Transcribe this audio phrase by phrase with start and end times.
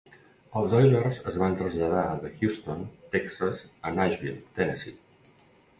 [0.61, 2.83] Els Oilers es van traslladar de Houston,
[3.17, 5.43] Texas a Nashville, Tennessee.